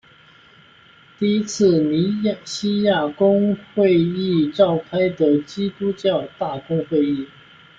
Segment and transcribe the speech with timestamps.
[1.19, 2.11] 第一次尼
[2.43, 7.27] 西亚公会议召开的基督教大公会议。